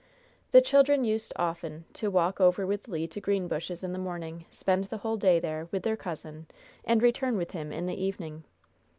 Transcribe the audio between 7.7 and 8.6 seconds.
in the evening.